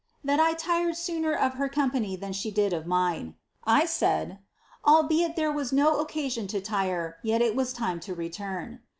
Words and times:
171 0.23 0.39
'Alt 0.39 0.55
I 0.55 0.57
tired 0.87 0.97
sooner 0.97 1.31
of 1.35 1.53
her 1.59 1.69
company 1.69 2.15
than 2.15 2.33
she 2.33 2.49
did 2.49 2.73
of 2.73 2.87
mine;' 2.87 3.35
I 3.81 3.85
said, 3.85 4.29
^ 4.29 4.39
Al 4.83 5.03
beit 5.03 5.35
there 5.35 5.51
was 5.51 5.71
no 5.71 5.99
occasion 5.99 6.47
to 6.47 6.59
tire, 6.59 7.17
yet 7.21 7.39
it 7.43 7.55
was 7.55 7.71
time 7.71 7.99
to 7.99 8.15
return.' 8.15 8.79